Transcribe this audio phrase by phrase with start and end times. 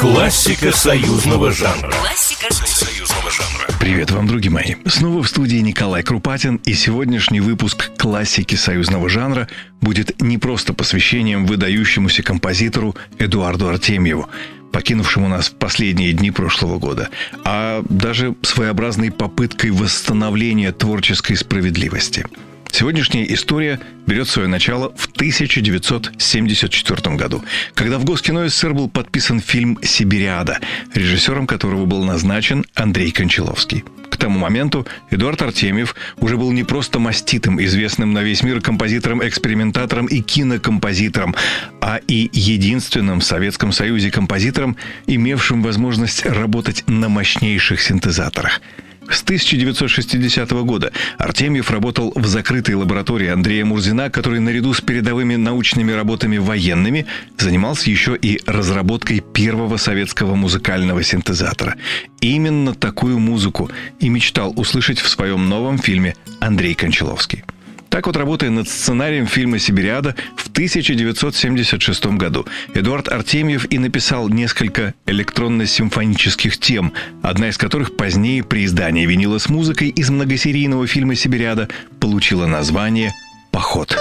[0.00, 1.90] Классика союзного жанра.
[1.90, 3.68] Классика союзного жанра.
[3.78, 4.76] Привет вам, друзья мои.
[4.86, 9.46] Снова в студии Николай Крупатин, и сегодняшний выпуск классики союзного жанра
[9.82, 14.30] будет не просто посвящением выдающемуся композитору Эдуарду Артемьеву,
[14.72, 17.10] покинувшему нас в последние дни прошлого года,
[17.44, 22.24] а даже своеобразной попыткой восстановления творческой справедливости–
[22.72, 27.44] Сегодняшняя история берет свое начало в 1974 году,
[27.74, 30.58] когда в Госкино СССР был подписан фильм «Сибириада»,
[30.94, 33.84] режиссером которого был назначен Андрей Кончаловский.
[34.10, 40.06] К тому моменту Эдуард Артемьев уже был не просто маститым, известным на весь мир композитором-экспериментатором
[40.06, 41.34] и кинокомпозитором,
[41.80, 44.76] а и единственным в Советском Союзе композитором,
[45.06, 48.60] имевшим возможность работать на мощнейших синтезаторах–
[49.10, 55.92] с 1960 года Артемьев работал в закрытой лаборатории Андрея Мурзина, который наряду с передовыми научными
[55.92, 57.06] работами военными
[57.38, 61.76] занимался еще и разработкой первого советского музыкального синтезатора.
[62.20, 67.44] Именно такую музыку и мечтал услышать в своем новом фильме Андрей Кончаловский.
[67.90, 74.92] Так вот, работая над сценарием фильма «Сибириада» в 1976 году, Эдуард Артемьев и написал несколько
[75.06, 81.70] электронно-симфонических тем, одна из которых позднее при издании винила с музыкой из многосерийного фильма «Сибириада»
[81.98, 83.14] получила название
[83.50, 83.96] «Поход».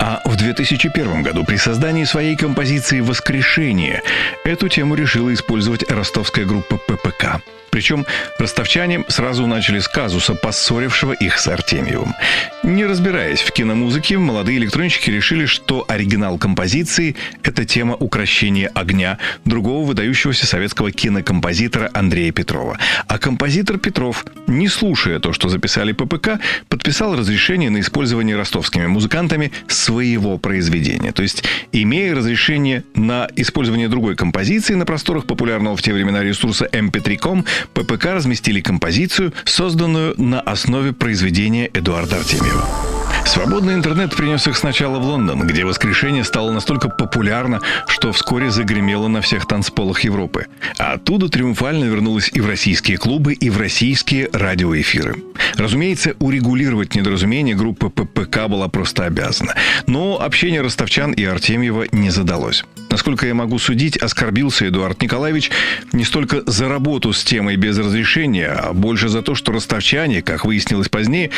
[0.00, 4.02] А в 2001 году при создании своей композиции «Воскрешение»
[4.44, 7.40] эту тему решила использовать ростовская группа ППК–
[7.74, 8.06] причем
[8.38, 12.14] ростовчане сразу начали с казуса, поссорившего их с Артемьевым.
[12.62, 19.84] Не разбираясь в киномузыке, молодые электронщики решили, что оригинал композиции— это тема укращения огня другого
[19.84, 22.78] выдающегося советского кинокомпозитора Андрея Петрова.
[23.08, 26.38] А композитор Петров, не слушая то, что записали ППК,
[26.68, 31.10] подписал разрешение на использование ростовскими музыкантами своего произведения.
[31.10, 36.68] То есть, имея разрешение на использование другой композиции на просторах популярного в те времена ресурса
[36.70, 42.93] mp3.com, ППК разместили композицию, созданную на основе произведения Эдуарда Артемьева.
[43.26, 49.08] Свободный интернет принес их сначала в Лондон, где воскрешение стало настолько популярно, что вскоре загремело
[49.08, 50.46] на всех танцполах Европы.
[50.78, 55.16] А оттуда триумфально вернулось и в российские клубы, и в российские радиоэфиры.
[55.56, 59.54] Разумеется, урегулировать недоразумение группа ППК была просто обязана.
[59.86, 62.64] Но общение ростовчан и Артемьева не задалось.
[62.90, 65.50] Насколько я могу судить, оскорбился Эдуард Николаевич
[65.92, 70.44] не столько за работу с темой без разрешения, а больше за то, что ростовчане, как
[70.44, 71.30] выяснилось позднее,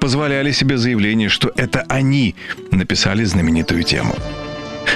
[0.00, 2.36] позволяли себе заявление, что это они
[2.70, 4.14] написали знаменитую тему.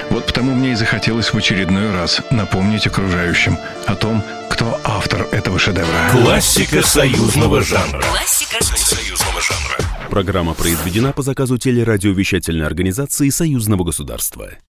[0.09, 3.57] Вот потому мне и захотелось в очередной раз напомнить окружающим
[3.87, 6.09] о том, кто автор этого шедевра.
[6.11, 8.01] Классика союзного жанра.
[8.01, 10.09] Классика союзного жанра.
[10.09, 14.49] Программа произведена по заказу телерадиовещательной организации Союзного государства.